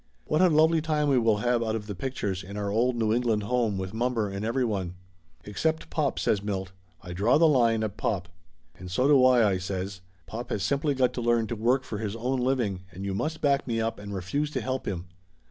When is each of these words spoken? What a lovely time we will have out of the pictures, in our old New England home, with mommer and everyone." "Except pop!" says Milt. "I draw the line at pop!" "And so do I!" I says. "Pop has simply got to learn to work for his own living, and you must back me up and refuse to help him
What 0.25 0.41
a 0.41 0.49
lovely 0.49 0.81
time 0.81 1.09
we 1.09 1.19
will 1.19 1.37
have 1.45 1.61
out 1.61 1.75
of 1.75 1.85
the 1.85 1.93
pictures, 1.93 2.41
in 2.43 2.57
our 2.57 2.71
old 2.71 2.95
New 2.95 3.13
England 3.13 3.43
home, 3.43 3.77
with 3.77 3.93
mommer 3.93 4.29
and 4.29 4.43
everyone." 4.43 4.95
"Except 5.43 5.91
pop!" 5.91 6.17
says 6.17 6.41
Milt. 6.41 6.71
"I 7.03 7.13
draw 7.13 7.37
the 7.37 7.47
line 7.47 7.83
at 7.83 7.97
pop!" 7.97 8.27
"And 8.79 8.89
so 8.89 9.07
do 9.07 9.23
I!" 9.23 9.47
I 9.51 9.57
says. 9.59 10.01
"Pop 10.25 10.49
has 10.49 10.63
simply 10.63 10.95
got 10.95 11.13
to 11.13 11.21
learn 11.21 11.45
to 11.45 11.55
work 11.55 11.83
for 11.83 11.99
his 11.99 12.15
own 12.15 12.39
living, 12.39 12.79
and 12.91 13.05
you 13.05 13.13
must 13.13 13.41
back 13.41 13.67
me 13.67 13.79
up 13.79 13.99
and 13.99 14.11
refuse 14.11 14.49
to 14.53 14.61
help 14.61 14.87
him 14.87 15.05